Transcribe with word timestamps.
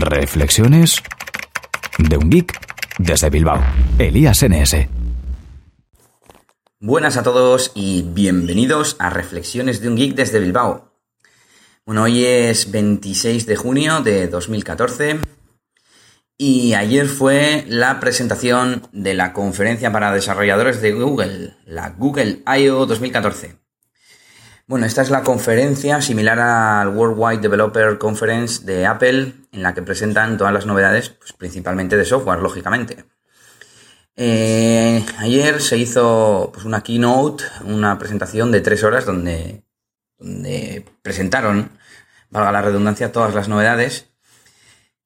Reflexiones 0.00 1.02
de 1.98 2.16
un 2.16 2.30
geek 2.30 2.58
desde 2.98 3.30
Bilbao. 3.30 3.62
Elías 3.98 4.42
NS. 4.42 4.88
Buenas 6.80 7.16
a 7.16 7.22
todos 7.22 7.72
y 7.74 8.02
bienvenidos 8.02 8.96
a 8.98 9.10
Reflexiones 9.10 9.80
de 9.80 9.88
un 9.88 9.96
geek 9.96 10.14
desde 10.14 10.40
Bilbao. 10.40 10.92
Bueno, 11.84 12.02
hoy 12.02 12.24
es 12.24 12.70
26 12.70 13.46
de 13.46 13.56
junio 13.56 14.00
de 14.00 14.28
2014 14.28 15.20
y 16.38 16.74
ayer 16.74 17.06
fue 17.06 17.64
la 17.68 17.98
presentación 17.98 18.88
de 18.92 19.14
la 19.14 19.32
conferencia 19.32 19.92
para 19.92 20.12
desarrolladores 20.12 20.82
de 20.82 20.92
Google, 20.92 21.56
la 21.64 21.90
Google 21.90 22.42
I.O. 22.46 22.86
2014. 22.86 23.65
Bueno, 24.68 24.84
esta 24.84 25.02
es 25.02 25.10
la 25.10 25.22
conferencia 25.22 26.02
similar 26.02 26.40
al 26.40 26.88
Worldwide 26.88 27.40
Developer 27.40 27.98
Conference 27.98 28.64
de 28.64 28.84
Apple, 28.84 29.32
en 29.52 29.62
la 29.62 29.74
que 29.74 29.82
presentan 29.82 30.36
todas 30.36 30.52
las 30.52 30.66
novedades, 30.66 31.10
pues, 31.10 31.32
principalmente 31.32 31.96
de 31.96 32.04
software, 32.04 32.40
lógicamente. 32.40 33.04
Eh, 34.16 35.06
ayer 35.18 35.62
se 35.62 35.76
hizo 35.78 36.50
pues, 36.52 36.64
una 36.64 36.82
keynote, 36.82 37.44
una 37.64 37.96
presentación 37.96 38.50
de 38.50 38.60
tres 38.60 38.82
horas 38.82 39.04
donde, 39.06 39.62
donde 40.18 40.84
presentaron, 41.00 41.70
valga 42.30 42.50
la 42.50 42.62
redundancia, 42.62 43.12
todas 43.12 43.36
las 43.36 43.46
novedades. 43.46 44.06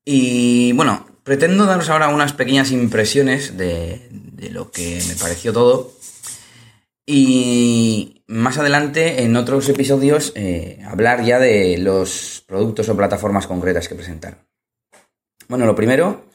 Y 0.07 0.73
bueno, 0.73 1.07
pretendo 1.23 1.67
daros 1.67 1.91
ahora 1.91 2.09
unas 2.09 2.33
pequeñas 2.33 2.71
impresiones 2.71 3.59
de, 3.59 4.09
de 4.11 4.49
lo 4.49 4.71
que 4.71 5.03
me 5.07 5.17
pareció 5.17 5.53
todo. 5.53 5.93
Y 7.13 8.23
más 8.29 8.57
adelante, 8.59 9.25
en 9.25 9.35
otros 9.35 9.69
episodios, 9.69 10.33
eh, 10.37 10.79
hablar 10.87 11.25
ya 11.25 11.41
de 11.41 11.77
los 11.77 12.45
productos 12.47 12.89
o 12.89 12.97
plataformas 12.97 13.49
concretas 13.49 13.89
que 13.89 13.97
presentaron. 13.97 14.39
Bueno, 15.49 15.67
lo 15.67 15.75
primero 15.75 16.27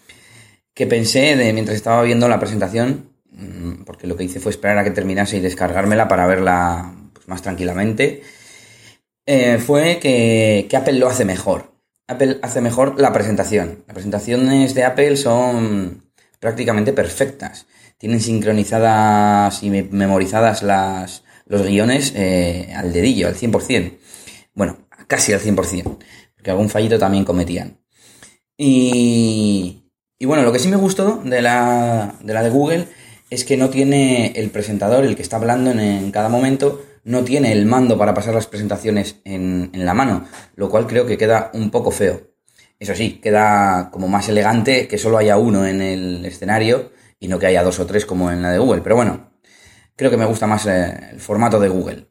que 0.74 0.86
pensé 0.86 1.38
de, 1.38 1.54
mientras 1.54 1.78
estaba 1.78 2.04
viendo 2.04 2.28
la 2.28 2.42
presentación, 2.42 3.10
mm, 3.32 3.86
porque 3.86 4.06
lo 4.06 4.18
que 4.18 4.26
hice 4.26 4.42
fue 4.42 4.52
esperar 4.52 4.78
a 4.78 4.84
que 4.84 4.92
terminase 4.92 5.38
y 5.38 5.40
descargármela 5.40 6.10
para 6.10 6.28
verla 6.28 6.94
pues, 7.14 7.26
más 7.30 7.42
tranquilamente, 7.42 8.24
eh, 9.26 9.60
fue 9.60 10.00
que, 10.02 10.68
que 10.70 10.76
Apple 10.76 11.00
lo 11.00 11.08
hace 11.08 11.24
mejor. 11.24 11.72
Apple 12.06 12.40
hace 12.42 12.60
mejor 12.60 13.00
la 13.00 13.14
presentación. 13.14 13.86
Las 13.88 13.94
presentaciones 13.94 14.76
de 14.76 14.84
Apple 14.84 15.16
son 15.16 16.05
prácticamente 16.40 16.94
perfectas. 16.94 17.68
Tienen 17.98 18.20
sincronizadas 18.20 19.64
y 19.64 19.70
memorizadas 19.70 20.64
las, 20.64 21.24
los 21.46 21.64
guiones 21.64 22.14
eh, 22.16 22.74
al 22.76 22.92
dedillo, 22.92 23.28
al 23.28 23.36
100%. 23.36 23.98
Bueno, 24.54 24.78
casi 25.08 25.34
al 25.34 25.42
100%, 25.42 25.98
porque 26.36 26.52
algún 26.52 26.70
fallito 26.70 27.00
también 27.00 27.26
cometían. 27.26 27.80
Y, 28.58 29.92
y 30.18 30.26
bueno, 30.26 30.44
lo 30.44 30.52
que 30.52 30.60
sí 30.60 30.70
me 30.70 30.78
gustó 30.78 31.22
de 31.24 31.42
la, 31.42 32.16
de 32.22 32.34
la 32.34 32.48
Google 32.50 32.88
es 33.30 33.44
que 33.44 33.58
no 33.58 33.70
tiene 33.70 34.34
el 34.36 34.50
presentador, 34.50 35.04
el 35.04 35.16
que 35.16 35.22
está 35.22 35.38
hablando 35.38 35.72
en, 35.72 36.12
cada 36.12 36.30
momento, 36.30 36.84
no 37.04 37.24
tiene 37.24 37.52
el 37.52 37.66
mando 37.66 37.98
para 37.98 38.14
pasar 38.14 38.34
las 38.34 38.48
presentaciones 38.48 39.18
en, 39.26 39.72
en, 39.74 39.86
la 39.86 39.94
mano, 39.94 40.26
lo 40.56 40.70
cual 40.70 40.88
creo 40.88 41.06
que 41.06 41.18
queda 41.18 41.52
un 41.54 41.70
poco 41.70 41.92
feo. 41.92 42.35
Eso 42.80 42.96
sí, 42.96 43.20
queda 43.22 43.90
como 43.92 44.08
más 44.08 44.28
elegante 44.30 44.88
que 44.88 44.98
solo 44.98 45.18
haya 45.18 45.38
uno 45.38 45.66
en 45.66 45.82
el 45.82 46.26
escenario 46.26 46.92
y 47.20 47.28
no 47.28 47.40
que 47.40 47.48
haya 47.48 47.64
dos 47.64 47.80
o 47.80 47.86
tres 47.86 48.06
como 48.06 48.32
en 48.32 48.42
la 48.42 48.52
de 48.52 48.60
Google. 48.60 48.82
Pero 48.82 48.96
bueno, 48.96 49.32
creo 49.96 50.12
que 50.12 50.18
me 50.18 50.26
gusta 50.26 50.48
más 50.48 50.66
eh, 50.66 51.12
el 51.12 51.20
formato 51.20 51.60
de 51.60 51.70
Google. 51.70 52.08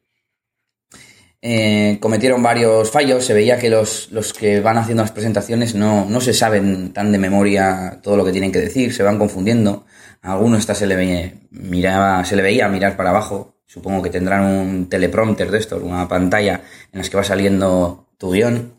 Eh, 1.46 1.98
cometieron 2.00 2.42
varios 2.42 2.90
fallos, 2.90 3.26
se 3.26 3.34
veía 3.34 3.58
que 3.58 3.68
los, 3.68 4.08
que 4.38 4.60
van 4.60 4.78
haciendo 4.78 5.02
las 5.02 5.12
presentaciones 5.12 5.74
no, 5.74 6.06
no, 6.06 6.22
se 6.22 6.32
saben 6.32 6.94
tan 6.94 7.12
de 7.12 7.18
memoria 7.18 8.00
todo 8.02 8.16
lo 8.16 8.24
que 8.24 8.32
tienen 8.32 8.50
que 8.50 8.60
decir, 8.60 8.94
se 8.94 9.02
van 9.02 9.18
confundiendo. 9.18 9.84
A 10.22 10.32
alguno 10.32 10.56
esta 10.56 10.74
se 10.74 10.86
le, 10.86 10.96
veía, 10.96 11.34
miraba, 11.50 12.24
se 12.24 12.34
le 12.34 12.40
veía 12.40 12.66
mirar 12.68 12.96
para 12.96 13.10
abajo, 13.10 13.58
supongo 13.66 14.00
que 14.00 14.08
tendrán 14.08 14.44
un 14.44 14.88
teleprompter 14.88 15.50
de 15.50 15.58
esto, 15.58 15.76
una 15.84 16.08
pantalla 16.08 16.62
en 16.90 17.02
la 17.02 17.06
que 17.06 17.16
va 17.18 17.24
saliendo 17.24 18.08
tu 18.16 18.32
guion. 18.32 18.73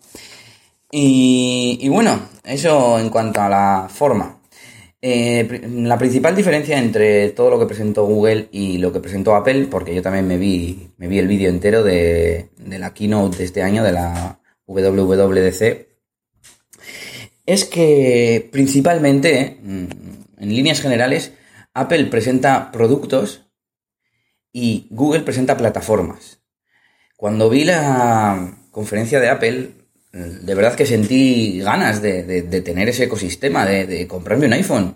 Y, 0.91 1.87
bueno, 1.89 2.29
eso 2.43 2.99
en 2.99 3.09
cuanto 3.09 3.41
a 3.41 3.49
la 3.49 3.87
forma. 3.89 4.39
Eh, 5.01 5.61
la 5.69 5.97
principal 5.97 6.35
diferencia 6.35 6.79
entre 6.79 7.29
todo 7.29 7.49
lo 7.51 7.59
que 7.59 7.67
presentó 7.67 8.05
Google 8.05 8.47
y 8.51 8.77
lo 8.77 8.91
que 8.91 8.99
presentó 8.99 9.35
Apple, 9.35 9.67
porque 9.69 9.93
yo 9.93 10.01
también 10.01 10.27
me 10.27 10.37
vi, 10.37 10.89
me 10.97 11.07
vi 11.07 11.19
el 11.19 11.27
vídeo 11.27 11.49
entero 11.49 11.83
de, 11.83 12.49
la 12.65 12.93
keynote 12.93 13.37
de 13.37 13.43
este 13.43 13.61
año, 13.61 13.83
de 13.83 13.91
la 13.91 14.39
WWDC, 14.65 15.87
es 17.45 17.65
que 17.65 18.49
principalmente, 18.51 19.59
mm, 19.61 19.85
en 20.39 20.55
líneas 20.55 20.81
generales, 20.81 21.33
Apple 21.73 22.05
presenta 22.05 22.71
productos 22.71 23.45
y 24.51 24.87
Google 24.89 25.21
presenta 25.21 25.57
plataformas. 25.57 26.39
Cuando 27.17 27.49
vi 27.49 27.65
la 27.65 28.57
conferencia 28.71 29.19
de 29.19 29.29
Apple, 29.29 29.84
de 30.15 30.55
verdad 30.55 30.75
que 30.75 30.85
sentí 30.85 31.59
ganas 31.59 32.01
de, 32.01 32.41
tener 32.63 32.87
ese 32.87 33.03
ecosistema, 33.03 33.65
de, 33.65 34.07
comprarme 34.07 34.45
un 34.45 34.53
iPhone, 34.53 34.95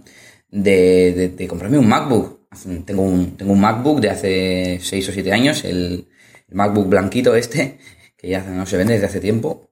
de, 0.50 1.46
comprarme 1.50 1.78
un 1.78 1.88
MacBook. 1.88 2.40
Tengo 2.86 3.04
un, 3.04 3.38
tengo 3.38 3.54
un 3.54 3.60
MacBook 3.60 4.00
de 4.00 4.10
hace 4.10 4.80
6 4.82 5.10
o 5.10 5.12
7 5.12 5.32
años, 5.34 5.64
el, 5.66 6.08
MacBook 6.52 6.88
blanquito 6.88 7.36
este, 7.36 7.78
que 8.18 8.30
ya 8.30 8.42
no 8.44 8.66
se 8.66 8.78
vende 8.78 8.94
desde 8.94 9.08
hace 9.08 9.20
tiempo. 9.20 9.70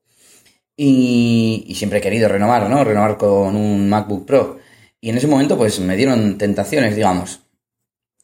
Y, 0.76 1.74
siempre 1.76 2.00
he 2.00 2.02
querido 2.02 2.28
renovar, 2.28 2.70
¿no? 2.70 2.84
Renovar 2.84 3.18
con 3.18 3.56
un 3.56 3.90
MacBook 3.90 4.26
Pro. 4.26 4.60
Y 5.00 5.10
en 5.10 5.18
ese 5.18 5.28
momento, 5.28 5.58
pues 5.58 5.80
me 5.80 5.96
dieron 5.96 6.38
tentaciones, 6.38 6.96
digamos. 6.96 7.42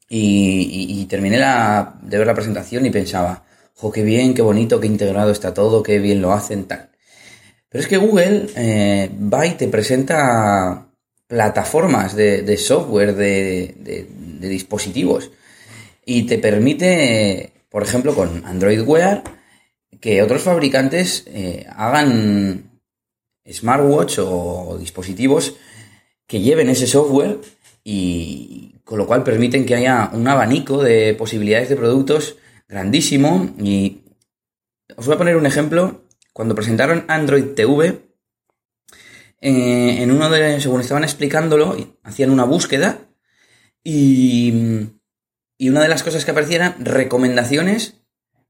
Y, 0.09 1.05
terminé 1.09 1.37
de 1.37 2.17
ver 2.17 2.27
la 2.27 2.35
presentación 2.35 2.85
y 2.85 2.91
pensaba, 2.91 3.45
jo, 3.75 3.91
qué 3.91 4.03
bien, 4.03 4.33
qué 4.33 4.41
bonito, 4.41 4.79
qué 4.79 4.87
integrado 4.87 5.31
está 5.31 5.53
todo, 5.53 5.81
qué 5.81 5.99
bien 5.99 6.21
lo 6.21 6.33
hacen, 6.33 6.65
tal. 6.65 6.92
Pero 7.73 7.81
es 7.81 7.89
que 7.89 7.97
Google 7.97 8.49
eh, 8.55 9.09
va 9.33 9.47
y 9.47 9.55
te 9.55 9.67
presenta 9.67 10.89
plataformas 11.25 12.15
de, 12.15 12.55
software, 12.55 13.15
de, 13.15 14.07
dispositivos, 14.39 15.31
y 16.05 16.27
te 16.27 16.37
permite, 16.37 17.51
por 17.69 17.81
ejemplo, 17.81 18.13
con 18.13 18.45
Android 18.45 18.81
Wear, 18.81 19.23
que 19.99 20.21
otros 20.21 20.43
fabricantes 20.43 21.23
eh, 21.25 21.65
hagan 21.75 22.79
smartwatch 23.51 24.19
o 24.19 24.77
dispositivos 24.79 25.55
que 26.27 26.41
lleven 26.41 26.69
ese 26.69 26.85
software 26.85 27.39
y 27.83 28.75
con 28.83 28.99
lo 28.99 29.07
cual 29.07 29.23
permiten 29.23 29.65
que 29.65 29.73
haya 29.73 30.11
un 30.13 30.27
abanico 30.27 30.83
de 30.83 31.15
posibilidades 31.15 31.69
de 31.69 31.75
productos 31.75 32.37
grandísimo. 32.67 33.49
Y 33.57 34.03
os 34.95 35.07
voy 35.07 35.15
a 35.15 35.17
poner 35.17 35.37
un 35.37 35.47
ejemplo 35.47 36.02
cuando 36.33 36.55
presentaron 36.55 37.05
Android 37.07 37.53
TV, 37.55 38.01
eh, 39.39 40.01
en 40.01 40.11
uno 40.11 40.29
de, 40.29 40.59
según 40.59 40.81
estaban 40.81 41.03
explicándolo, 41.03 41.77
hacían 42.03 42.31
una 42.31 42.43
búsqueda 42.43 42.99
y, 43.83 44.89
y 45.57 45.69
una 45.69 45.81
de 45.81 45.89
las 45.89 46.03
cosas 46.03 46.25
que 46.25 46.31
aparecían 46.31 46.75
recomendaciones 46.83 48.01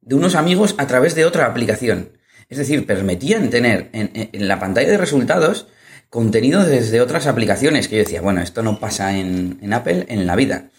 de 0.01 0.15
unos 0.15 0.35
amigos 0.35 0.75
a 0.77 0.87
través 0.87 1.15
de 1.15 1.25
otra 1.25 1.45
aplicación. 1.45 2.17
Es 2.49 2.57
decir, 2.57 2.85
permitían 2.85 3.49
tener 3.49 3.89
en, 3.93 4.47
la 4.47 4.59
pantalla 4.59 4.89
de 4.89 4.97
resultados 4.97 5.67
contenido 6.09 6.63
desde 6.63 7.01
otras 7.01 7.25
aplicaciones 7.25 7.87
que 7.87 7.97
yo 7.97 8.03
decía, 8.03 8.21
bueno, 8.21 8.41
esto 8.41 8.61
no 8.61 8.79
pasa 8.79 9.17
en, 9.17 9.57
en, 9.61 9.73
Apple 9.73 10.05
en 10.09 10.27
la 10.27 10.35
vida. 10.35 10.69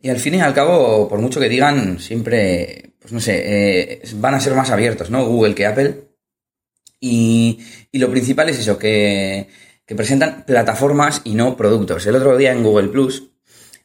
Y 0.00 0.10
al 0.10 0.18
fin 0.18 0.34
y 0.34 0.40
al 0.40 0.54
cabo, 0.54 1.08
por 1.08 1.20
mucho 1.20 1.40
que 1.40 1.48
digan, 1.48 2.00
siempre, 2.00 2.94
pues 2.98 3.12
no 3.12 3.20
sé, 3.20 3.42
eh, 3.44 4.02
van 4.16 4.34
a 4.34 4.40
ser 4.40 4.54
más 4.54 4.70
abiertos, 4.70 5.10
¿no? 5.10 5.24
Google 5.24 5.54
que 5.54 5.66
Apple. 5.66 6.13
Y, 7.06 7.58
lo 7.92 8.10
principal 8.10 8.48
es 8.48 8.58
eso, 8.58 8.78
que, 8.78 9.48
presentan 9.86 10.44
plataformas 10.46 11.20
y 11.24 11.34
no 11.34 11.56
productos. 11.56 12.06
El 12.06 12.16
otro 12.16 12.36
día 12.36 12.52
en 12.52 12.62
Google 12.62 12.88
Plus 12.88 13.30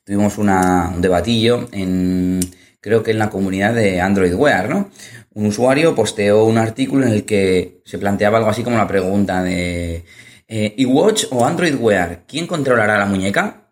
tuvimos 0.06 0.38
un 0.38 1.02
debatillo 1.02 1.68
en, 1.74 2.40
creo 2.80 3.04
que 3.04 3.12
en 3.12 3.20
la 3.20 3.30
comunidad 3.30 3.74
de 3.74 4.00
Android 4.00 4.34
Wear, 4.34 4.70
¿no? 4.70 4.90
Un 5.34 5.48
usuario 5.48 5.94
posteó 5.94 6.46
un 6.46 6.58
artículo 6.58 7.06
en 7.06 7.12
el 7.12 7.26
que 7.26 7.82
se 7.86 7.98
planteaba 7.98 8.38
algo 8.38 8.50
así 8.50 8.64
como 8.64 8.78
la 8.78 8.88
pregunta 8.88 9.44
de 9.44 10.06
eh, 10.48 10.74
¿iWatch 10.78 11.26
o 11.32 11.46
Android 11.46 11.76
Wear? 11.76 12.24
¿Quién 12.26 12.48
controlará 12.48 12.98
la 12.98 13.06
muñeca? 13.06 13.69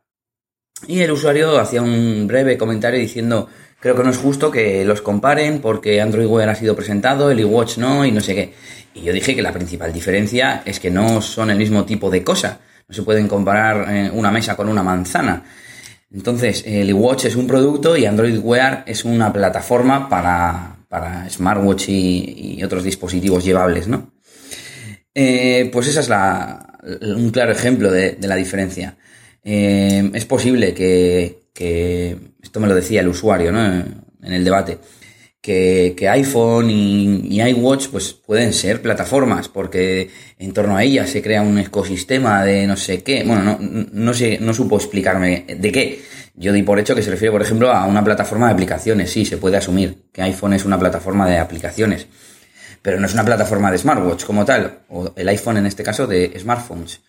Y 0.85 1.01
el 1.01 1.11
usuario 1.11 1.57
hacía 1.59 1.81
un 1.81 2.27
breve 2.27 2.57
comentario 2.57 2.99
diciendo 2.99 3.47
creo 3.79 3.95
que 3.95 4.03
no 4.03 4.09
es 4.09 4.17
justo 4.17 4.51
que 4.51 4.83
los 4.85 5.01
comparen 5.01 5.59
porque 5.59 6.01
Android 6.01 6.27
Wear 6.27 6.49
ha 6.49 6.55
sido 6.55 6.75
presentado, 6.75 7.31
el 7.31 7.39
iWatch 7.39 7.77
no 7.77 8.05
y 8.05 8.11
no 8.11 8.21
sé 8.21 8.35
qué. 8.35 8.53
Y 8.93 9.01
yo 9.01 9.13
dije 9.13 9.35
que 9.35 9.41
la 9.41 9.53
principal 9.53 9.93
diferencia 9.93 10.61
es 10.65 10.79
que 10.79 10.91
no 10.91 11.21
son 11.21 11.49
el 11.49 11.57
mismo 11.57 11.85
tipo 11.85 12.09
de 12.09 12.23
cosa. 12.23 12.59
No 12.87 12.95
se 12.95 13.03
pueden 13.03 13.27
comparar 13.27 13.85
eh, 13.89 14.11
una 14.13 14.31
mesa 14.31 14.55
con 14.55 14.69
una 14.69 14.83
manzana. 14.83 15.43
Entonces, 16.11 16.63
el 16.65 16.89
iWatch 16.89 17.25
es 17.25 17.35
un 17.35 17.47
producto 17.47 17.97
y 17.97 18.05
Android 18.05 18.39
Wear 18.39 18.83
es 18.87 19.03
una 19.03 19.31
plataforma 19.33 20.07
para, 20.07 20.77
para 20.87 21.29
smartwatch 21.29 21.89
y, 21.89 22.63
otros 22.63 22.83
dispositivos 22.83 23.43
llevables, 23.43 23.87
¿no? 23.87 24.11
Eh, 25.13 25.69
pues 25.71 25.87
esa 25.87 25.99
es 25.99 26.09
la, 26.09 26.79
un 27.01 27.29
claro 27.31 27.51
ejemplo 27.51 27.91
de, 27.91 28.17
la 28.21 28.35
diferencia. 28.35 28.97
Eh, 29.49 30.11
es 30.13 30.25
posible 30.25 30.73
que, 30.73 31.39
esto 32.43 32.59
me 32.59 32.67
lo 32.67 32.75
decía 32.75 32.99
el 32.99 33.07
usuario 33.07 33.53
¿no? 33.53 33.63
en 33.65 34.33
el 34.33 34.43
debate, 34.43 34.77
que, 35.41 35.95
iPhone 36.09 36.69
y, 36.69 37.41
iWatch 37.41 37.87
pues 37.87 38.11
pueden 38.11 38.51
ser 38.51 38.81
plataformas 38.81 39.47
porque 39.47 40.09
en 40.37 40.51
torno 40.51 40.75
a 40.75 40.83
ellas 40.83 41.09
se 41.09 41.21
crea 41.21 41.41
un 41.43 41.57
ecosistema 41.59 42.43
de 42.43 42.67
no 42.67 42.75
sé 42.75 43.03
qué. 43.03 43.23
Bueno, 43.23 43.43
no, 43.43 43.57
no, 43.89 44.13
sé, 44.13 44.37
no 44.41 44.53
supo 44.53 44.75
explicarme 44.75 45.45
de 45.47 45.71
qué. 45.71 46.01
Yo 46.35 46.51
di 46.51 46.63
por 46.63 46.77
hecho 46.77 46.93
que 46.93 47.01
se 47.01 47.09
refiere, 47.09 47.31
por 47.31 47.41
ejemplo, 47.41 47.71
a 47.71 47.85
una 47.85 48.03
plataforma 48.03 48.47
de 48.47 48.53
aplicaciones. 48.53 49.11
Sí, 49.11 49.23
se 49.23 49.37
puede 49.37 49.55
asumir 49.55 50.09
que 50.11 50.23
iPhone 50.23 50.55
es 50.55 50.65
una 50.65 50.77
plataforma 50.77 51.25
de 51.25 51.37
aplicaciones, 51.37 52.07
pero 52.81 52.99
no 52.99 53.05
es 53.05 53.13
una 53.13 53.23
plataforma 53.23 53.71
de 53.71 53.77
smartwatch 53.77 54.25
como 54.25 54.43
tal, 54.43 54.79
o 54.89 55.13
el 55.15 55.29
iPhone 55.29 55.55
en 55.55 55.67
este 55.67 55.83
caso 55.83 56.05
de 56.05 56.37
smartphones. 56.37 56.99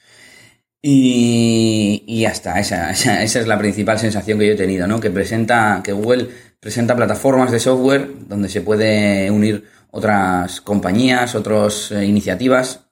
Y, 0.80 2.04
y 2.06 2.20
ya 2.20 2.30
está, 2.30 2.60
esa, 2.60 2.90
esa, 2.90 3.22
esa, 3.22 3.40
es 3.40 3.46
la 3.46 3.58
principal 3.58 3.98
sensación 3.98 4.38
que 4.38 4.46
yo 4.46 4.52
he 4.52 4.56
tenido, 4.56 4.86
¿no? 4.86 5.00
Que 5.00 5.10
presenta, 5.10 5.80
que 5.82 5.92
Google 5.92 6.28
presenta 6.60 6.94
plataformas 6.96 7.50
de 7.50 7.58
software 7.58 8.08
donde 8.28 8.48
se 8.48 8.60
puede 8.60 9.30
unir 9.30 9.64
otras 9.90 10.60
compañías, 10.60 11.34
otras 11.34 11.90
eh, 11.92 12.04
iniciativas 12.04 12.84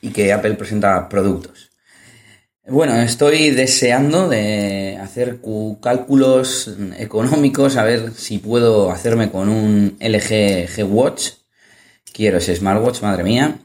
y 0.00 0.10
que 0.10 0.32
Apple 0.32 0.54
presenta 0.54 1.08
productos. 1.08 1.70
Bueno, 2.66 2.96
estoy 3.00 3.50
deseando 3.50 4.28
de 4.28 4.98
hacer 5.00 5.40
cálculos 5.80 6.76
económicos, 6.98 7.76
a 7.76 7.84
ver 7.84 8.12
si 8.12 8.38
puedo 8.38 8.90
hacerme 8.90 9.30
con 9.30 9.48
un 9.48 9.96
LG 9.98 10.68
G 10.68 10.86
Watch. 10.86 11.30
Quiero 12.12 12.38
ese 12.38 12.54
smartwatch, 12.54 13.00
madre 13.00 13.24
mía. 13.24 13.58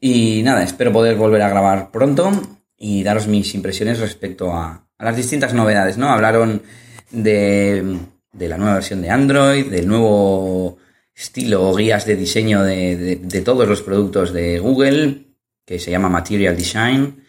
Y 0.00 0.42
nada, 0.42 0.62
espero 0.62 0.92
poder 0.92 1.16
volver 1.16 1.42
a 1.42 1.48
grabar 1.48 1.90
pronto 1.90 2.30
y 2.76 3.02
daros 3.02 3.26
mis 3.26 3.54
impresiones 3.54 3.98
respecto 3.98 4.52
a, 4.52 4.86
las 4.98 5.16
distintas 5.16 5.54
novedades, 5.54 5.98
¿no? 5.98 6.08
Hablaron 6.08 6.62
de 7.10 7.98
de 8.36 8.48
la 8.48 8.58
nueva 8.58 8.74
versión 8.74 9.02
de 9.02 9.10
Android, 9.10 9.66
del 9.66 9.88
nuevo 9.88 10.78
estilo 11.14 11.68
o 11.68 11.74
guías 11.74 12.04
de 12.04 12.16
diseño 12.16 12.62
de, 12.62 13.42
todos 13.44 13.66
los 13.66 13.82
productos 13.82 14.32
de 14.32 14.58
Google, 14.58 15.26
que 15.64 15.78
se 15.78 15.90
llama 15.90 16.08
Material 16.08 16.56
Design. 16.56 17.24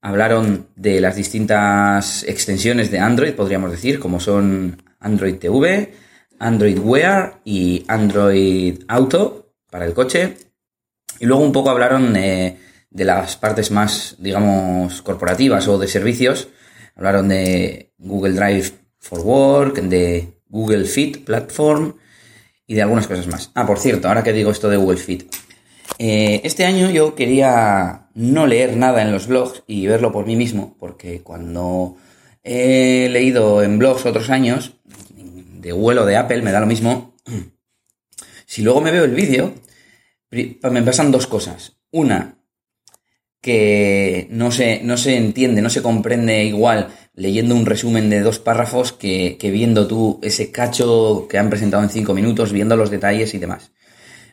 Hablaron 0.00 0.68
de 0.76 1.00
las 1.00 1.16
distintas 1.16 2.24
extensiones 2.24 2.90
de 2.90 2.98
Android, 2.98 3.32
podríamos 3.32 3.70
decir, 3.70 3.98
como 3.98 4.20
son 4.20 4.82
Android 4.98 5.36
TV, 5.36 5.94
Android 6.38 6.78
Wear 6.78 7.40
y 7.44 7.84
Android 7.88 8.82
Auto 8.88 9.54
para 9.70 9.86
el 9.86 9.94
coche. 9.94 10.36
Y 11.20 11.26
luego 11.26 11.42
un 11.42 11.52
poco 11.52 11.70
hablaron 11.70 12.12
de, 12.12 12.58
de 12.90 13.04
las 13.04 13.36
partes 13.36 13.70
más, 13.70 14.16
digamos, 14.18 15.02
corporativas 15.02 15.66
o 15.68 15.78
de 15.78 15.88
servicios. 15.88 16.48
Hablaron 16.96 17.28
de 17.28 17.92
Google 17.98 18.34
Drive 18.34 18.72
for 18.98 19.20
Work, 19.20 19.82
de 19.82 20.40
Google 20.48 20.84
Fit 20.84 21.24
Platform 21.24 21.94
y 22.66 22.74
de 22.74 22.82
algunas 22.82 23.06
cosas 23.06 23.26
más. 23.26 23.50
Ah, 23.54 23.66
por 23.66 23.78
cierto, 23.78 24.08
ahora 24.08 24.22
que 24.22 24.32
digo 24.32 24.50
esto 24.50 24.70
de 24.70 24.76
Google 24.76 24.98
Fit. 24.98 25.24
Eh, 25.98 26.40
este 26.44 26.64
año 26.64 26.90
yo 26.90 27.14
quería 27.14 28.08
no 28.14 28.46
leer 28.46 28.76
nada 28.76 29.02
en 29.02 29.12
los 29.12 29.26
blogs 29.26 29.62
y 29.66 29.86
verlo 29.86 30.12
por 30.12 30.26
mí 30.26 30.36
mismo, 30.36 30.76
porque 30.78 31.20
cuando 31.20 31.96
he 32.42 33.08
leído 33.10 33.62
en 33.62 33.78
blogs 33.78 34.06
otros 34.06 34.30
años, 34.30 34.74
de 35.14 35.72
Google 35.72 36.00
o 36.00 36.06
de 36.06 36.16
Apple, 36.16 36.42
me 36.42 36.52
da 36.52 36.60
lo 36.60 36.66
mismo. 36.66 37.14
Si 38.46 38.62
luego 38.62 38.82
me 38.82 38.92
veo 38.92 39.04
el 39.04 39.14
vídeo, 39.14 39.54
me 40.70 40.82
pasan 40.82 41.10
dos 41.10 41.26
cosas. 41.26 41.78
Una, 41.90 42.38
que 43.44 44.26
no 44.30 44.50
se, 44.50 44.80
no 44.82 44.96
se 44.96 45.16
entiende, 45.16 45.60
no 45.60 45.68
se 45.68 45.82
comprende 45.82 46.44
igual 46.44 46.88
leyendo 47.14 47.54
un 47.54 47.66
resumen 47.66 48.08
de 48.08 48.20
dos 48.20 48.38
párrafos 48.38 48.92
que, 48.92 49.36
viendo 49.52 49.86
tú 49.86 50.18
ese 50.22 50.50
cacho 50.50 51.26
que 51.28 51.36
han 51.38 51.50
presentado 51.50 51.82
en 51.82 51.90
cinco 51.90 52.14
minutos, 52.14 52.52
viendo 52.52 52.74
los 52.74 52.90
detalles 52.90 53.34
y 53.34 53.38
demás. 53.38 53.72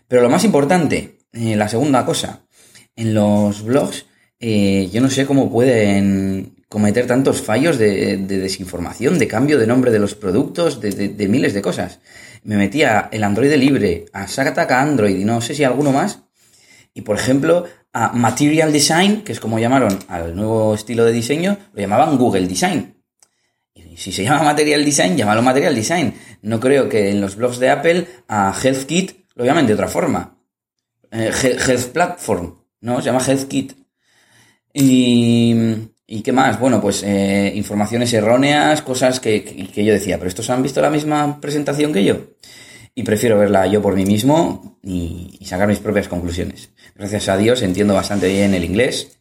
Pero 0.07 0.21
lo 0.21 0.29
más 0.29 0.45
importante, 0.45 1.19
eh, 1.33 1.55
la 1.57 1.67
segunda 1.67 2.05
cosa, 2.05 2.45
en 2.95 3.13
los 3.13 3.63
blogs, 3.63 4.05
eh, 4.39 4.89
yo 4.91 5.01
no 5.01 5.09
sé 5.09 5.25
cómo 5.25 5.51
pueden 5.51 6.50
cometer 6.71 7.05
tantos 7.05 7.41
fallos 7.41 7.77
de, 7.77 8.15
desinformación, 8.15 9.19
de 9.19 9.27
cambio 9.27 9.59
de 9.59 9.67
nombre 9.67 9.91
de 9.91 9.99
los 9.99 10.15
productos, 10.15 10.79
de, 10.79 11.27
miles 11.27 11.53
de 11.53 11.61
cosas. 11.61 11.99
Me 12.45 12.55
metía 12.55 13.09
el 13.11 13.25
Android 13.25 13.53
libre, 13.55 14.05
a 14.13 14.25
Sakataka 14.25 14.79
Android 14.79 15.17
y 15.17 15.25
no 15.25 15.41
sé 15.41 15.53
si 15.53 15.65
alguno 15.65 15.91
más. 15.91 16.23
Y 16.93 17.01
por 17.01 17.17
ejemplo, 17.17 17.65
a 17.91 18.13
Material 18.13 18.71
Design, 18.71 19.23
que 19.23 19.33
es 19.33 19.41
como 19.41 19.59
llamaron 19.59 19.99
al 20.07 20.33
nuevo 20.33 20.73
estilo 20.73 21.03
de 21.03 21.11
diseño, 21.11 21.57
lo 21.73 21.81
llamaban 21.81 22.17
Google 22.17 22.47
Design. 22.47 22.95
Y 23.73 23.97
si 23.97 24.13
se 24.13 24.23
llama 24.23 24.41
Material 24.41 24.85
Design, 24.85 25.17
llámalo 25.17 25.41
Material 25.41 25.75
Design. 25.75 26.13
No 26.41 26.61
creo 26.61 26.87
que 26.87 27.09
en 27.09 27.19
los 27.19 27.35
blogs 27.35 27.59
de 27.59 27.69
Apple 27.69 28.07
a 28.29 28.53
HealthKit 28.53 29.25
lo 29.35 29.43
llamen 29.43 29.67
de 29.67 29.73
otra 29.73 29.89
forma. 29.89 30.37
Eh, 31.11 31.31
Health 31.33 31.87
Platform, 31.87 32.63
¿no? 32.79 33.01
Se 33.01 33.07
llama 33.07 33.19
HealthKit. 33.19 33.73
Y, 34.73 35.53
¿Y 36.13 36.23
qué 36.23 36.33
más? 36.33 36.59
Bueno, 36.59 36.81
pues 36.81 37.03
eh, 37.03 37.53
informaciones 37.55 38.11
erróneas, 38.11 38.81
cosas 38.81 39.21
que, 39.21 39.45
que, 39.45 39.85
yo 39.85 39.93
decía, 39.93 40.17
pero 40.17 40.27
estos 40.27 40.49
han 40.49 40.61
visto 40.61 40.81
la 40.81 40.89
misma 40.89 41.39
presentación 41.39 41.93
que 41.93 42.03
yo 42.03 42.17
y 42.93 43.03
prefiero 43.03 43.39
verla 43.39 43.65
yo 43.67 43.81
por 43.81 43.95
mí 43.95 44.03
mismo 44.03 44.77
y, 44.83 45.39
sacar 45.45 45.69
mis 45.69 45.79
propias 45.79 46.09
conclusiones. 46.09 46.71
Gracias 46.95 47.29
a 47.29 47.37
Dios 47.37 47.61
entiendo 47.61 47.93
bastante 47.93 48.27
bien 48.27 48.53
el 48.53 48.65
inglés 48.65 49.19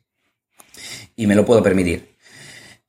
y 1.14 1.28
me 1.28 1.36
lo 1.36 1.44
puedo 1.44 1.62
permitir. 1.62 2.16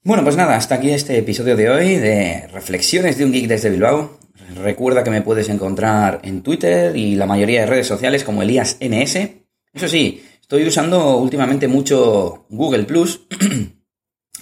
Bueno, 0.01 0.23
pues 0.23 0.35
nada, 0.35 0.55
hasta 0.55 0.73
aquí 0.73 0.89
este 0.89 1.19
episodio 1.19 1.55
de 1.55 1.69
hoy 1.69 1.97
de 1.97 2.47
Reflexiones 2.47 3.19
de 3.19 3.25
un 3.25 3.31
Geek 3.31 3.47
desde 3.47 3.69
Bilbao. 3.69 4.17
Recuerda 4.55 5.03
que 5.03 5.11
me 5.11 5.21
puedes 5.21 5.47
encontrar 5.47 6.21
en 6.23 6.41
Twitter 6.41 6.95
y 6.95 7.13
la 7.13 7.27
mayoría 7.27 7.61
de 7.61 7.67
redes 7.67 7.85
sociales 7.85 8.23
como 8.23 8.41
Elías 8.41 8.77
NS. 8.81 9.29
Eso 9.75 9.87
sí, 9.87 10.23
estoy 10.41 10.65
usando 10.65 11.17
últimamente 11.17 11.67
mucho 11.67 12.47
Google 12.49 12.85
Plus 12.85 13.27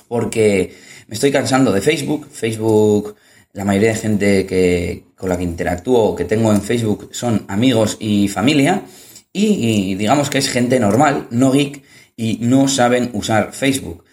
porque 0.09 0.75
me 1.07 1.13
estoy 1.13 1.31
cansando 1.31 1.71
de 1.71 1.79
Facebook. 1.79 2.27
Facebook 2.29 3.15
la 3.53 3.63
mayoría 3.63 3.89
de 3.89 3.95
gente 3.95 4.45
que, 4.45 5.06
con 5.15 5.29
la 5.29 5.38
que 5.38 5.44
interactúo 5.44 6.00
o 6.03 6.15
que 6.15 6.25
tengo 6.25 6.51
en 6.51 6.61
Facebook 6.61 7.09
son 7.13 7.45
amigos 7.47 7.95
y 8.00 8.27
familia. 8.27 8.83
Y, 9.31 9.95
digamos 9.95 10.29
que 10.29 10.39
es 10.39 10.50
gente 10.50 10.79
normal, 10.79 11.27
no 11.29 11.51
geek, 11.51 11.83
y 12.17 12.39
no 12.41 12.67
saben 12.67 13.11
usar 13.13 13.53
Facebook. 13.53 14.03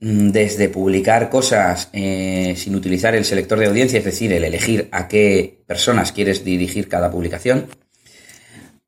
Mm, 0.00 0.30
desde 0.30 0.68
publicar 0.68 1.30
cosas 1.30 1.88
eh, 1.92 2.54
sin 2.56 2.74
utilizar 2.74 3.14
el 3.14 3.24
selector 3.24 3.58
de 3.58 3.66
audiencia, 3.66 3.98
es 3.98 4.04
decir, 4.04 4.32
el 4.32 4.44
elegir 4.44 4.88
a 4.90 5.06
qué 5.06 5.62
personas 5.66 6.12
quieres 6.12 6.44
dirigir 6.44 6.88
cada 6.88 7.10
publicación, 7.10 7.66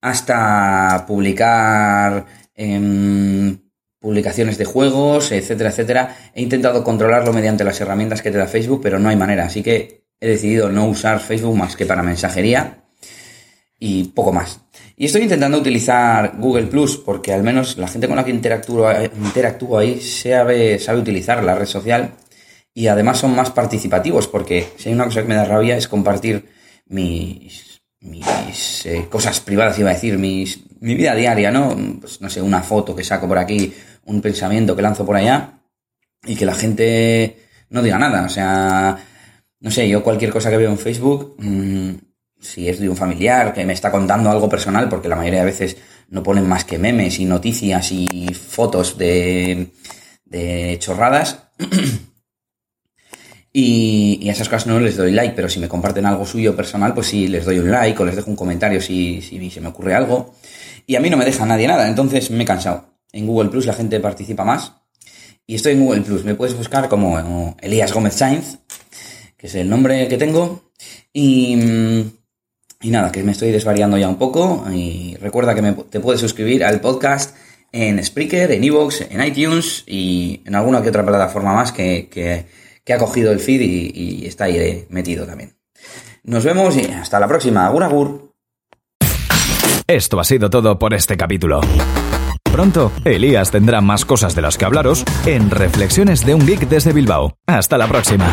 hasta 0.00 1.04
publicar 1.06 2.26
em, 2.54 3.58
publicaciones 4.00 4.58
de 4.58 4.64
juegos, 4.64 5.32
etcétera, 5.32 5.70
etcétera. 5.70 6.16
He 6.34 6.42
intentado 6.42 6.84
controlarlo 6.84 7.32
mediante 7.32 7.64
las 7.64 7.80
herramientas 7.80 8.22
que 8.22 8.30
te 8.30 8.38
da 8.38 8.46
Facebook, 8.46 8.80
pero 8.82 8.98
no 8.98 9.08
hay 9.08 9.16
manera. 9.16 9.46
Así 9.46 9.62
que 9.62 10.04
he 10.20 10.28
decidido 10.28 10.70
no 10.70 10.86
usar 10.86 11.20
Facebook 11.20 11.56
más 11.56 11.76
que 11.76 11.86
para 11.86 12.02
mensajería 12.02 12.84
y 13.78 14.04
poco 14.04 14.32
más. 14.32 14.60
Y 14.96 15.06
estoy 15.06 15.22
intentando 15.22 15.58
utilizar 15.58 16.36
Google 16.38 16.66
Plus 16.66 16.96
porque 16.96 17.32
al 17.32 17.42
menos 17.42 17.76
la 17.76 17.88
gente 17.88 18.08
con 18.08 18.16
la 18.16 18.24
que 18.24 18.30
interactúo, 18.30 18.90
interactúo 19.24 19.78
ahí 19.78 20.00
sabe, 20.00 20.78
sabe 20.78 21.00
utilizar 21.00 21.42
la 21.44 21.54
red 21.54 21.66
social 21.66 22.12
y 22.72 22.86
además 22.86 23.18
son 23.18 23.34
más 23.34 23.50
participativos 23.50 24.26
porque 24.28 24.68
si 24.76 24.88
hay 24.88 24.94
una 24.94 25.04
cosa 25.04 25.22
que 25.22 25.28
me 25.28 25.34
da 25.34 25.44
rabia 25.44 25.76
es 25.76 25.88
compartir 25.88 26.48
mis, 26.86 27.65
mis 28.06 28.86
eh, 28.86 29.06
cosas 29.10 29.40
privadas, 29.40 29.78
iba 29.78 29.90
a 29.90 29.94
decir, 29.94 30.18
mis, 30.18 30.60
mi 30.80 30.94
vida 30.94 31.14
diaria, 31.14 31.50
¿no? 31.50 31.76
Pues 32.00 32.20
no 32.20 32.30
sé, 32.30 32.40
una 32.40 32.62
foto 32.62 32.94
que 32.94 33.04
saco 33.04 33.28
por 33.28 33.38
aquí, 33.38 33.72
un 34.04 34.20
pensamiento 34.20 34.74
que 34.74 34.82
lanzo 34.82 35.04
por 35.04 35.16
allá 35.16 35.60
y 36.24 36.36
que 36.36 36.46
la 36.46 36.54
gente 36.54 37.38
no 37.70 37.82
diga 37.82 37.98
nada. 37.98 38.24
O 38.24 38.28
sea, 38.28 38.96
no 39.60 39.70
sé, 39.70 39.88
yo 39.88 40.02
cualquier 40.02 40.30
cosa 40.30 40.50
que 40.50 40.56
veo 40.56 40.70
en 40.70 40.78
Facebook, 40.78 41.36
mm, 41.38 41.90
si 42.40 42.68
es 42.68 42.78
de 42.78 42.88
un 42.88 42.96
familiar 42.96 43.52
que 43.52 43.64
me 43.64 43.72
está 43.72 43.90
contando 43.90 44.30
algo 44.30 44.48
personal, 44.48 44.88
porque 44.88 45.08
la 45.08 45.16
mayoría 45.16 45.40
de 45.40 45.46
veces 45.46 45.76
no 46.08 46.22
ponen 46.22 46.48
más 46.48 46.64
que 46.64 46.78
memes 46.78 47.18
y 47.18 47.24
noticias 47.24 47.90
y 47.92 48.28
fotos 48.32 48.96
de, 48.96 49.72
de 50.24 50.76
chorradas. 50.78 51.42
y, 53.58 54.28
a 54.28 54.32
esas 54.32 54.50
cosas 54.50 54.66
no 54.66 54.78
les 54.78 54.98
doy 54.98 55.12
like, 55.12 55.34
pero 55.34 55.48
si 55.48 55.58
me 55.58 55.66
comparten 55.66 56.04
algo 56.04 56.26
suyo 56.26 56.54
personal, 56.54 56.92
pues 56.92 57.06
sí 57.06 57.26
les 57.26 57.46
doy 57.46 57.58
un 57.58 57.70
like 57.70 58.02
o 58.02 58.04
les 58.04 58.14
dejo 58.14 58.28
un 58.28 58.36
comentario 58.36 58.82
si, 58.82 59.22
si 59.22 59.50
se 59.50 59.62
me 59.62 59.68
ocurre 59.68 59.94
algo. 59.94 60.34
Y 60.86 60.94
a 60.94 61.00
mí 61.00 61.08
no 61.08 61.16
me 61.16 61.24
deja 61.24 61.46
nadie 61.46 61.66
nada, 61.66 61.88
entonces 61.88 62.30
me 62.30 62.42
he 62.42 62.46
cansado. 62.46 62.84
En 63.12 63.26
Google 63.26 63.48
Plus 63.48 63.64
la 63.64 63.72
gente 63.72 63.98
participa 63.98 64.44
más. 64.44 64.74
Y 65.46 65.54
estoy 65.54 65.72
en 65.72 65.80
Google 65.80 66.02
Plus. 66.02 66.22
Me 66.22 66.34
puedes 66.34 66.54
buscar 66.54 66.90
como 66.90 67.56
Elías 67.62 67.94
Gómez 67.94 68.12
Sainz, 68.14 68.58
que 69.38 69.46
es 69.46 69.54
el 69.54 69.70
nombre 69.70 70.06
que 70.08 70.18
tengo. 70.18 70.70
Y, 71.14 71.56
y 72.82 72.90
nada, 72.90 73.10
que 73.10 73.22
me 73.22 73.32
estoy 73.32 73.52
desvariando 73.52 73.96
ya 73.96 74.08
un 74.08 74.16
poco. 74.16 74.66
Y 74.70 75.16
recuerda 75.18 75.54
que 75.54 75.62
te 75.88 76.00
puedes 76.00 76.20
suscribir 76.20 76.62
al 76.62 76.82
podcast 76.82 77.34
en 77.72 78.04
Spreaker, 78.04 78.52
en 78.52 78.64
Evox, 78.64 79.06
en 79.10 79.24
iTunes 79.24 79.82
y 79.86 80.42
en 80.44 80.54
alguna 80.54 80.82
que 80.82 80.90
otra 80.90 81.06
plataforma 81.06 81.54
más 81.54 81.72
que, 81.72 82.46
que, 82.86 82.94
ha 82.94 82.98
cogido 82.98 83.32
el 83.32 83.40
feed 83.40 83.60
y, 83.60 84.26
está 84.26 84.44
ahí 84.44 84.86
metido 84.88 85.26
también. 85.26 85.56
Nos 86.22 86.44
vemos 86.44 86.76
y 86.76 86.84
hasta 86.90 87.20
la 87.20 87.28
próxima. 87.28 87.66
Agur 87.66 87.84
agur. 87.84 88.32
Esto 89.86 90.18
ha 90.18 90.24
sido 90.24 90.48
todo 90.48 90.78
por 90.78 90.94
este 90.94 91.16
capítulo. 91.16 91.60
Pronto, 92.50 92.90
Elías 93.04 93.50
tendrá 93.50 93.80
más 93.80 94.04
cosas 94.04 94.34
de 94.34 94.42
las 94.42 94.56
que 94.56 94.64
hablaros 94.64 95.04
en 95.26 95.50
Reflexiones 95.50 96.24
de 96.24 96.34
un 96.34 96.46
Geek 96.46 96.68
desde 96.68 96.92
Bilbao. 96.92 97.36
Hasta 97.46 97.76
la 97.76 97.86
próxima. 97.86 98.26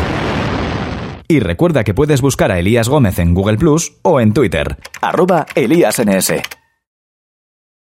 Y 1.28 1.40
recuerda 1.40 1.84
que 1.84 1.94
puedes 1.94 2.20
buscar 2.20 2.50
a 2.50 2.58
Elías 2.58 2.88
Gómez 2.88 3.18
en 3.18 3.34
Google 3.34 3.58
Plus 3.58 3.98
o 4.02 4.20
en 4.20 4.32
Twitter, 4.32 4.78
arroba 5.00 5.46
ElíasNS. 5.54 6.32